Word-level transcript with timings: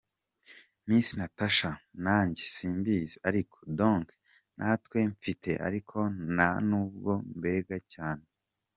Miss 0.87 1.07
Natacha: 1.19 1.71
Nanjye 2.03 2.43
simbizi, 2.55 3.15
ariko…, 3.29 3.57
donc 3.79 4.05
ntawe 4.57 4.99
mfite, 5.13 5.51
ariko 5.67 5.97
ntan’ubwo 6.33 7.11
mbenga 7.37 7.77
cyane. 7.93 8.25